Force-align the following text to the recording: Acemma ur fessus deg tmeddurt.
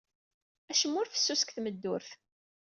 Acemma 0.71 0.97
ur 1.01 1.07
fessus 1.09 1.41
deg 1.43 1.51
tmeddurt. 1.55 2.09